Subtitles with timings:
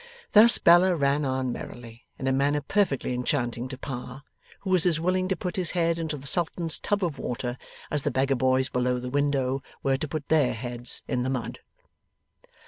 [0.31, 4.23] Thus Bella ran on merrily, in a manner perfectly enchanting to Pa,
[4.61, 7.55] who was as willing to put his head into the Sultan's tub of water
[7.91, 11.59] as the beggar boys below the window were to put THEIR heads in the mud.